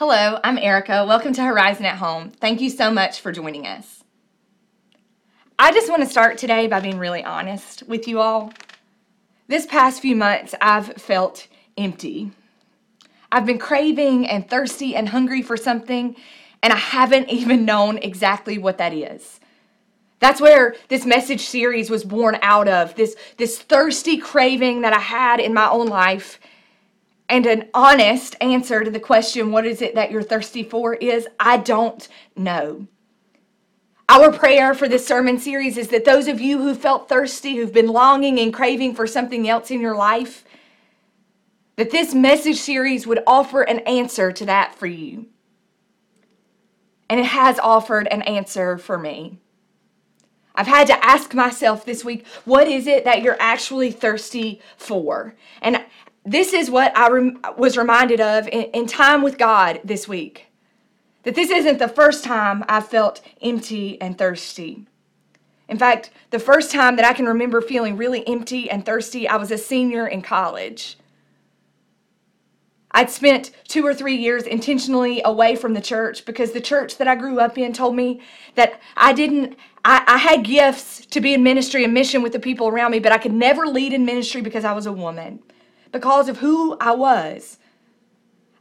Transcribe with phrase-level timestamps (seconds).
[0.00, 1.04] Hello, I'm Erica.
[1.06, 2.30] Welcome to Horizon at Home.
[2.30, 4.02] Thank you so much for joining us.
[5.58, 8.50] I just want to start today by being really honest with you all.
[9.46, 12.32] This past few months, I've felt empty.
[13.30, 16.16] I've been craving and thirsty and hungry for something,
[16.62, 19.38] and I haven't even known exactly what that is.
[20.18, 24.98] That's where this message series was born out of this, this thirsty craving that I
[24.98, 26.40] had in my own life
[27.30, 31.28] and an honest answer to the question, what is it that you're thirsty for, is
[31.38, 32.06] I don't
[32.36, 32.88] know.
[34.08, 37.72] Our prayer for this sermon series is that those of you who felt thirsty, who've
[37.72, 40.44] been longing and craving for something else in your life,
[41.76, 45.26] that this message series would offer an answer to that for you.
[47.08, 49.38] And it has offered an answer for me.
[50.56, 55.36] I've had to ask myself this week, what is it that you're actually thirsty for?
[55.62, 55.84] And
[56.30, 60.46] this is what I rem- was reminded of in, in time with God this week.
[61.24, 64.86] That this isn't the first time I felt empty and thirsty.
[65.68, 69.36] In fact, the first time that I can remember feeling really empty and thirsty, I
[69.36, 70.96] was a senior in college.
[72.92, 77.08] I'd spent two or three years intentionally away from the church because the church that
[77.08, 78.20] I grew up in told me
[78.54, 82.40] that I didn't, I, I, had gifts to be in ministry and mission with the
[82.40, 85.40] people around me, but I could never lead in ministry because I was a woman
[85.92, 87.58] because of who I was.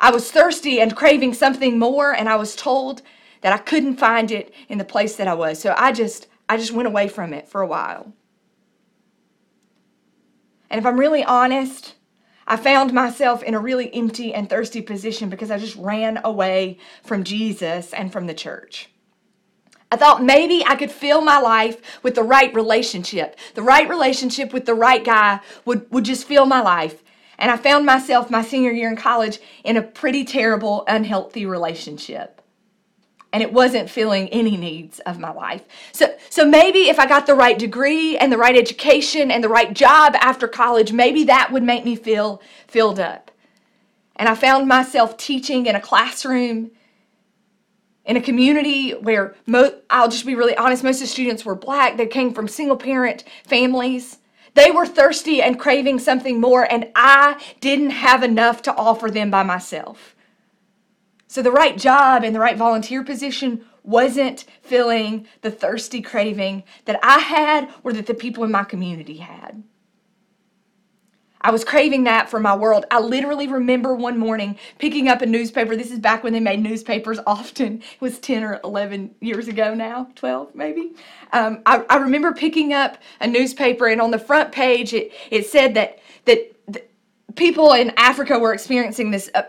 [0.00, 3.02] I was thirsty and craving something more, and I was told
[3.40, 5.60] that I couldn't find it in the place that I was.
[5.60, 8.12] So I just I just went away from it for a while.
[10.70, 11.94] And if I'm really honest,
[12.46, 16.78] I found myself in a really empty and thirsty position because I just ran away
[17.02, 18.88] from Jesus and from the church.
[19.90, 23.36] I thought maybe I could fill my life with the right relationship.
[23.54, 27.02] The right relationship with the right guy would, would just fill my life.
[27.38, 32.42] And I found myself my senior year in college in a pretty terrible, unhealthy relationship.
[33.32, 35.62] And it wasn't filling any needs of my life.
[35.92, 39.50] So, so maybe if I got the right degree and the right education and the
[39.50, 43.30] right job after college, maybe that would make me feel filled up.
[44.16, 46.72] And I found myself teaching in a classroom
[48.08, 51.54] in a community where mo- I'll just be really honest, most of the students were
[51.54, 51.98] black.
[51.98, 54.18] They came from single parent families.
[54.58, 59.30] They were thirsty and craving something more, and I didn't have enough to offer them
[59.30, 60.16] by myself.
[61.28, 66.98] So the right job and the right volunteer position wasn't filling the thirsty craving that
[67.04, 69.62] I had or that the people in my community had.
[71.40, 72.84] I was craving that for my world.
[72.90, 75.76] I literally remember one morning picking up a newspaper.
[75.76, 77.80] This is back when they made newspapers often.
[77.80, 80.94] It was 10 or 11 years ago now, 12 maybe.
[81.32, 85.46] Um, I, I, remember picking up a newspaper, and on the front page, it, it
[85.46, 86.90] said that, that, that
[87.36, 89.30] people in Africa were experiencing this.
[89.34, 89.42] Uh,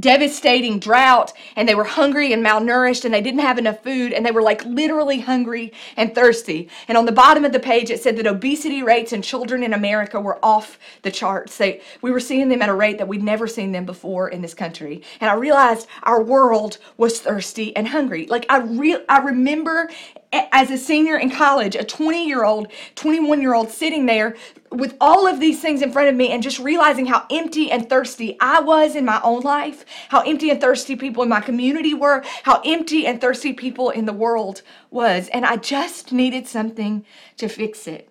[0.00, 4.24] devastating drought and they were hungry and malnourished and they didn't have enough food and
[4.24, 6.68] they were like literally hungry and thirsty.
[6.88, 9.74] And on the bottom of the page, it said that obesity rates in children in
[9.74, 11.56] America were off the charts.
[11.56, 14.42] They, we were seeing them at a rate that we'd never seen them before in
[14.42, 15.02] this country.
[15.20, 18.26] And I realized our world was thirsty and hungry.
[18.26, 19.90] Like I re- I remember
[20.32, 24.36] as a senior in college, a 20 year old, 21 year old sitting there
[24.70, 27.88] with all of these things in front of me and just realizing how empty and
[27.88, 31.94] thirsty I was in my own life, how empty and thirsty people in my community
[31.94, 35.28] were, how empty and thirsty people in the world was.
[35.28, 37.04] And I just needed something
[37.38, 38.08] to fix it.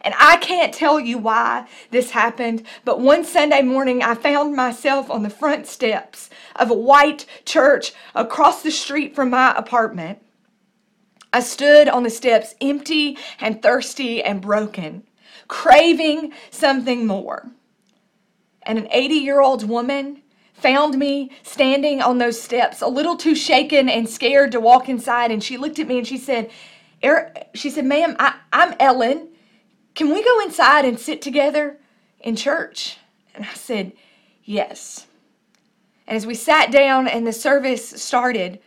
[0.00, 5.10] And I can't tell you why this happened, but one Sunday morning I found myself
[5.10, 10.20] on the front steps of a white church across the street from my apartment.
[11.32, 15.04] I stood on the steps empty and thirsty and broken,
[15.46, 17.50] craving something more.
[18.62, 20.22] And an 80 year old woman
[20.54, 25.30] found me standing on those steps, a little too shaken and scared to walk inside.
[25.30, 26.50] And she looked at me and she said,
[27.04, 29.28] er, she said, ma'am, I, I'm Ellen.
[29.94, 31.78] Can we go inside and sit together
[32.20, 32.98] in church?
[33.34, 33.92] And I said,
[34.44, 35.06] yes.
[36.06, 38.60] And as we sat down and the service started,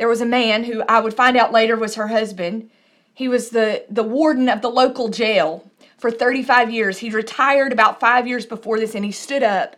[0.00, 2.70] there was a man who I would find out later was her husband.
[3.12, 6.96] He was the, the warden of the local jail for 35 years.
[6.96, 9.76] He retired about five years before this and he stood up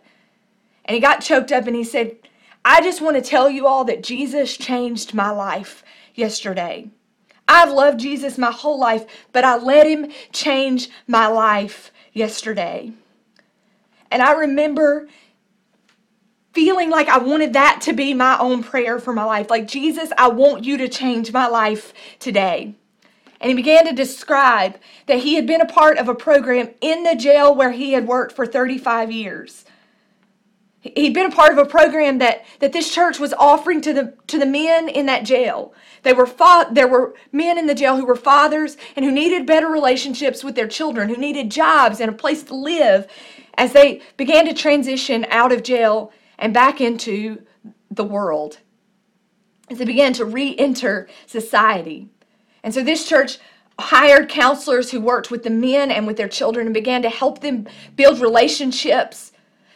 [0.85, 2.15] and he got choked up and he said,
[2.63, 5.83] I just want to tell you all that Jesus changed my life
[6.15, 6.87] yesterday.
[7.45, 12.93] I've loved Jesus my whole life, but I let him change my life yesterday.
[14.09, 15.09] And I remember
[16.53, 19.49] feeling like I wanted that to be my own prayer for my life.
[19.49, 22.75] Like, Jesus, I want you to change my life today.
[23.41, 24.77] And he began to describe
[25.07, 28.07] that he had been a part of a program in the jail where he had
[28.07, 29.65] worked for 35 years.
[30.79, 34.17] He'd been a part of a program that, that this church was offering to the
[34.27, 35.73] to the men in that jail.
[36.03, 39.47] They were fa- there were men in the jail who were fathers and who needed
[39.47, 43.07] better relationships with their children, who needed jobs and a place to live
[43.57, 47.43] as they began to transition out of jail and back into
[47.91, 48.59] the world.
[49.69, 52.09] As they began to re-enter society.
[52.63, 53.39] And so this church
[53.79, 57.39] hired counselors who worked with the men and with their children and began to help
[57.39, 59.33] them build relationships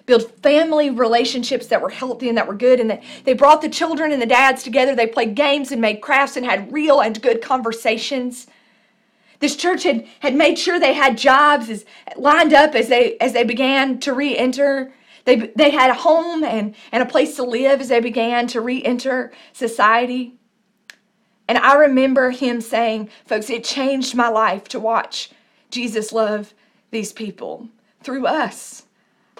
[0.07, 2.79] build family relationships that were healthy and that were good.
[2.79, 4.95] And they brought the children and the dads together.
[4.95, 8.47] They played games and made crafts and had real and good conversations.
[9.39, 13.33] This church had, had made sure they had jobs as, lined up as they as
[13.33, 14.93] they began to re-enter.
[15.27, 18.61] They, they had a home and, and a place to live as they began to
[18.61, 20.35] re-enter society.
[21.49, 25.29] And I remember him saying, folks, it changed my life to watch
[25.69, 26.53] Jesus love
[26.91, 27.67] these people
[28.03, 28.83] through us.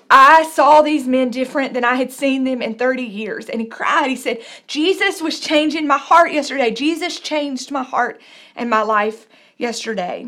[0.10, 3.48] I saw these men different than I had seen them in 30 years.
[3.48, 4.10] And he cried.
[4.10, 6.70] He said, Jesus was changing my heart yesterday.
[6.70, 8.20] Jesus changed my heart
[8.58, 9.26] and my life
[9.56, 10.28] yesterday.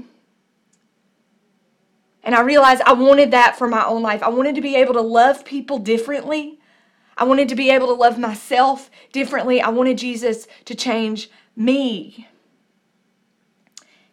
[2.24, 4.22] And I realized I wanted that for my own life.
[4.22, 6.60] I wanted to be able to love people differently.
[7.18, 9.62] I wanted to be able to love myself differently.
[9.62, 12.28] I wanted Jesus to change me.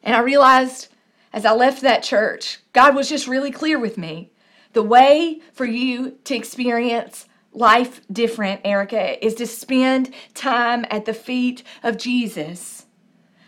[0.03, 0.89] And I realized
[1.33, 4.31] as I left that church, God was just really clear with me.
[4.73, 11.15] The way for you to experience life different, Erica, is to spend time at the
[11.15, 12.86] feet of Jesus.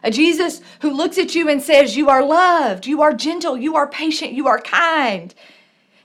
[0.02, 3.76] A Jesus who looks at you and says, You are loved, you are gentle, you
[3.76, 5.34] are patient, you are kind,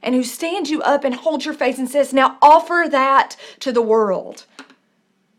[0.01, 3.71] and who stands you up and holds your face and says, Now offer that to
[3.71, 4.45] the world.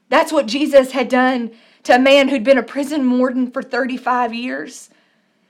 [0.08, 1.50] That's what Jesus had done
[1.82, 4.90] to a man who'd been a prison warden for 35 years.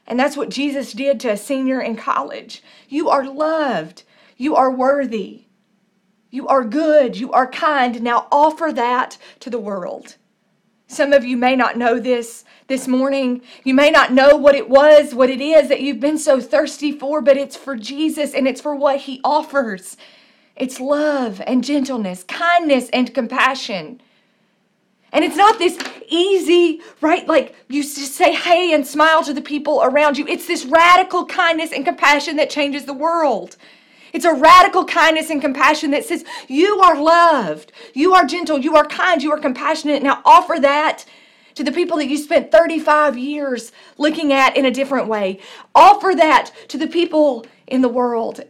[0.07, 2.63] And that's what Jesus did to a senior in college.
[2.89, 4.03] You are loved.
[4.37, 5.45] You are worthy.
[6.31, 7.17] You are good.
[7.17, 8.03] You are kind.
[8.03, 10.17] Now offer that to the world.
[10.95, 13.43] Some of you may not know this this morning.
[13.65, 16.93] You may not know what it was, what it is that you've been so thirsty
[16.93, 19.97] for, but it's for Jesus and it's for what He offers.
[20.55, 24.01] It's love and gentleness, kindness and compassion.
[25.13, 27.27] And it's not this easy, right?
[27.27, 30.27] Like you just say hey and smile to the people around you.
[30.29, 33.57] It's this radical kindness and compassion that changes the world.
[34.15, 38.77] It's a radical kindness and compassion that says, You are loved, you are gentle, you
[38.77, 40.05] are kind, you are compassionate.
[40.05, 41.05] Now offer that
[41.57, 45.41] to the people that you spent 35 years looking at in a different way.
[45.75, 48.41] Offer that to the people in the world.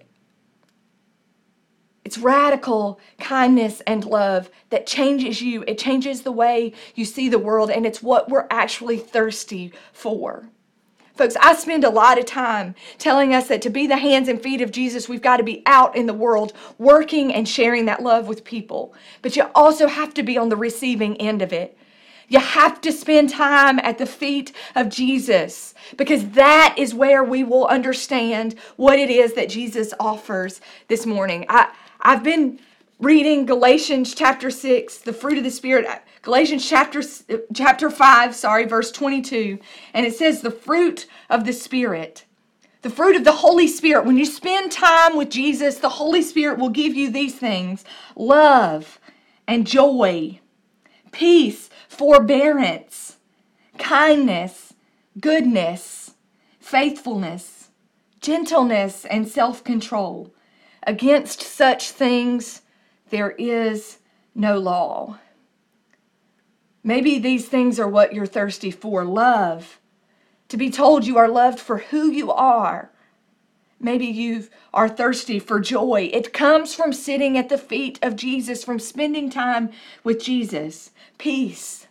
[2.05, 5.65] It's radical kindness and love that changes you.
[5.67, 10.51] It changes the way you see the world, and it's what we're actually thirsty for.
[11.17, 14.43] Folks, I spend a lot of time telling us that to be the hands and
[14.43, 18.03] feet of Jesus, we've got to be out in the world working and sharing that
[18.03, 18.95] love with people.
[19.23, 21.79] But you also have to be on the receiving end of it.
[22.27, 27.45] You have to spend time at the feet of Jesus because that is where we
[27.45, 31.47] will understand what it is that Jesus offers this morning.
[31.49, 31.71] I,
[32.01, 32.59] I've been
[33.05, 35.87] reading Galatians chapter 6, the fruit of the Spirit.
[35.87, 39.59] Uh, Galatians chapter uh, chapter 5, sorry, verse 22,
[39.93, 42.25] and it says the fruit of the Spirit.
[42.81, 44.07] The fruit of the Holy Spirit.
[44.07, 47.85] When you spend time with Jesus, the Holy Spirit will give you these things:
[48.17, 48.99] love
[49.47, 50.41] and joy,
[51.13, 53.19] peace, forbearance,
[53.79, 54.75] kindness,
[55.21, 56.15] goodness,
[56.59, 57.71] faithfulness,
[58.21, 60.35] gentleness, and self-control.
[60.87, 62.63] Against such things
[63.15, 63.99] there is
[64.35, 65.19] no law.
[66.83, 69.79] Maybe these things are what you're thirsty for love,
[70.49, 72.91] to be told you are loved for who you are.
[73.79, 76.11] Maybe you are thirsty for joy.
[76.13, 79.71] It comes from sitting at the feet of Jesus, from spending time
[80.03, 80.91] with Jesus.
[81.17, 81.87] Peace,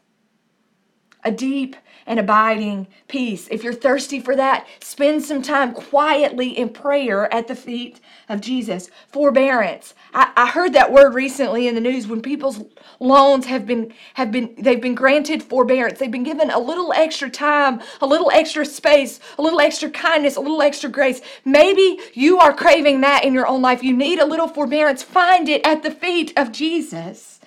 [1.24, 1.76] a deep
[2.06, 3.48] and abiding peace.
[3.50, 8.42] If you're thirsty for that, spend some time quietly in prayer at the feet of
[8.42, 8.90] Jesus.
[9.10, 9.94] Forbearance.
[10.14, 12.62] I, I heard that word recently in the news when people's
[13.00, 16.00] loans have been have been they've been granted forbearance.
[16.00, 20.36] They've been given a little extra time, a little extra space, a little extra kindness,
[20.36, 21.22] a little extra grace.
[21.46, 23.84] Maybe you are craving that in your own life.
[23.84, 25.04] You need a little forbearance.
[25.04, 27.40] Find it at the feet of Jesus.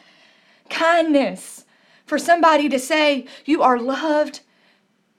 [0.68, 1.65] Kindness
[2.06, 4.40] for somebody to say you are loved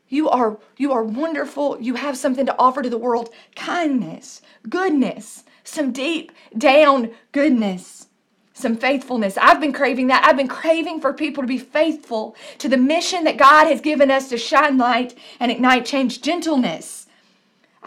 [0.10, 1.78] you are you are wonderful.
[1.82, 3.30] You have something to offer to the world.
[3.56, 8.08] Kindness, goodness, some deep down goodness,
[8.54, 9.38] some faithfulness.
[9.38, 10.24] I've been craving that.
[10.24, 14.10] I've been craving for people to be faithful to the mission that God has given
[14.10, 17.07] us to shine light and ignite change, gentleness.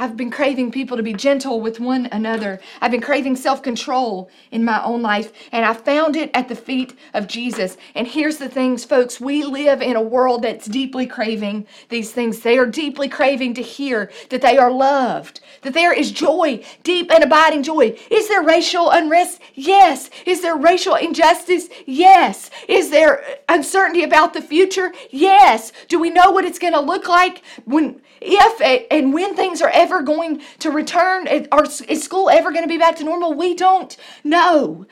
[0.00, 2.58] I've been craving people to be gentle with one another.
[2.80, 6.56] I've been craving self control in my own life, and I found it at the
[6.56, 7.76] feet of Jesus.
[7.94, 12.40] And here's the things, folks we live in a world that's deeply craving these things.
[12.40, 17.12] They are deeply craving to hear that they are loved, that there is joy, deep
[17.12, 17.94] and abiding joy.
[18.10, 19.42] Is there racial unrest?
[19.52, 20.08] Yes.
[20.24, 21.68] Is there racial injustice?
[21.84, 22.50] Yes.
[22.68, 24.94] Is there uncertainty about the future?
[25.10, 25.72] Yes.
[25.88, 29.70] Do we know what it's going to look like when if and when things are
[29.70, 33.34] ever going to return, is school ever going to be back to normal?
[33.34, 34.86] We don't know.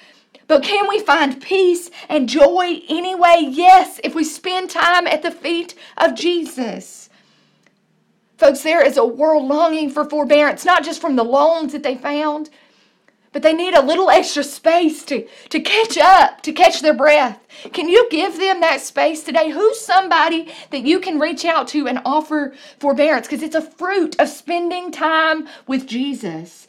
[0.49, 3.47] But can we find peace and joy anyway?
[3.49, 7.11] Yes, if we spend time at the feet of Jesus.
[8.39, 11.97] Folks, there is a world longing for forbearance, not just from the loans that they
[11.97, 12.51] found,
[13.33, 17.39] but they need a little extra space to, to catch up, to catch their breath.
[17.73, 19.51] Can you give them that space today?
[19.51, 23.27] Who's somebody that you can reach out to and offer forbearance?
[23.27, 26.67] Because it's a fruit of spending time with Jesus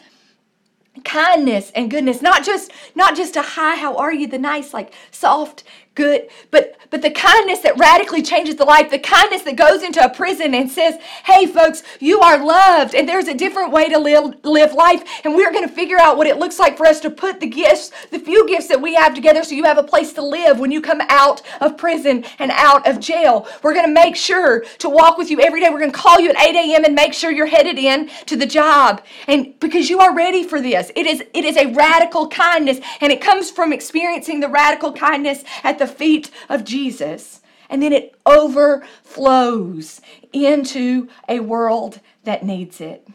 [1.04, 4.94] kindness and goodness not just not just a hi how are you the nice like
[5.12, 5.64] soft
[6.00, 10.04] good but but the kindness that radically changes the life the kindness that goes into
[10.04, 14.00] a prison and says hey folks you are loved and there's a different way to
[14.00, 17.00] live live life and we're going to figure out what it looks like for us
[17.00, 19.84] to put the gifts the few gifts that we have together so you have a
[19.84, 23.48] place to live when you come out of prison and out of jail.
[23.64, 25.70] We're going to make sure to walk with you every day.
[25.70, 28.36] We're going to call you at 8 a.m and make sure you're headed in to
[28.36, 29.04] the job.
[29.28, 33.12] And because you are ready for this it is it is a radical kindness and
[33.12, 37.42] it comes from experiencing the radical kindness at the feet of Jesus.
[37.70, 40.02] And then it overflows
[40.34, 43.08] into a world that needs it.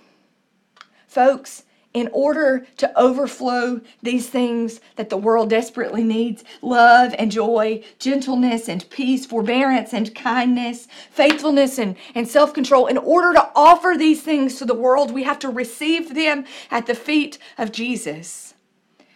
[1.09, 1.64] Folks,
[1.95, 8.69] in order to overflow these things that the world desperately needs love and joy, gentleness
[8.69, 14.23] and peace, forbearance and kindness, faithfulness and, and self control in order to offer these
[14.23, 18.54] things to the world, we have to receive them at the feet of Jesus.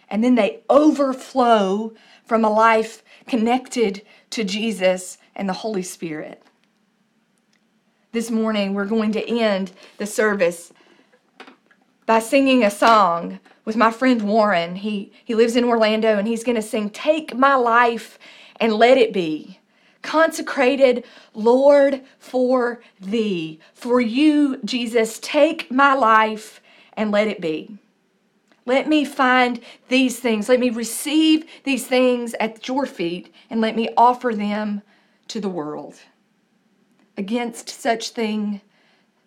[0.09, 6.43] And then they overflow from a life connected to Jesus and the Holy Spirit.
[8.11, 10.73] This morning, we're going to end the service
[12.05, 14.75] by singing a song with my friend Warren.
[14.75, 18.17] He, he lives in Orlando and he's going to sing, Take My Life
[18.59, 19.59] and Let It Be.
[20.01, 21.05] Consecrated,
[21.35, 23.59] Lord, for Thee.
[23.75, 26.61] For you, Jesus, take my life
[26.93, 27.77] and let it be.
[28.69, 30.47] Let me find these things.
[30.47, 34.83] Let me receive these things at your feet and let me offer them
[35.29, 35.95] to the world.
[37.17, 38.61] Against such thing,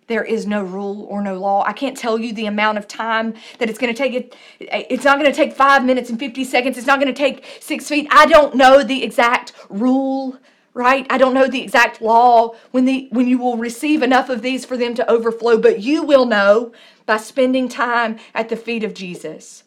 [0.07, 1.65] there is no rule or no law.
[1.67, 4.13] I can't tell you the amount of time that it's going to take.
[4.13, 6.79] It, it's not going to take five minutes and 50 seconds.
[6.79, 8.07] It's not going to take six feet.
[8.13, 10.39] I don't know the exact rule
[10.75, 11.07] right?
[11.11, 14.65] I don't know the exact law when the when you will receive enough of these
[14.65, 16.73] for them to overflow but you will know
[17.07, 19.65] by spending time at the feet of jesus.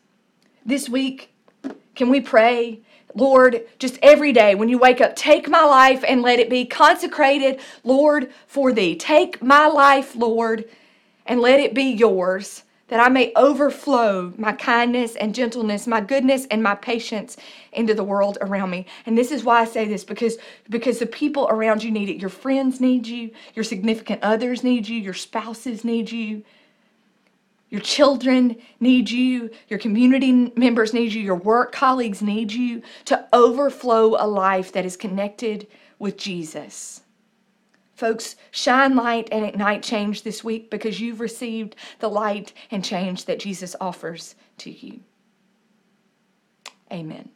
[0.65, 1.31] This week
[1.95, 2.81] can we pray?
[3.13, 6.65] Lord just every day when you wake up take my life and let it be
[6.65, 8.95] consecrated lord for thee.
[8.95, 10.65] Take my life lord
[11.25, 16.45] and let it be yours that I may overflow my kindness and gentleness, my goodness
[16.51, 17.35] and my patience
[17.73, 18.85] into the world around me.
[19.05, 20.37] And this is why I say this because
[20.69, 22.17] because the people around you need it.
[22.21, 26.43] Your friends need you, your significant others need you, your spouses need you.
[27.69, 33.27] Your children need you, your community members need you, your work colleagues need you to
[33.33, 37.01] overflow a life that is connected with Jesus.
[37.95, 43.25] Folks, shine light and ignite change this week because you've received the light and change
[43.25, 44.99] that Jesus offers to you.
[46.91, 47.29] Amen.